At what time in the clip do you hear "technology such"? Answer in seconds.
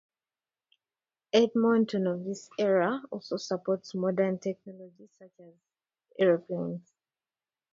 4.39-5.29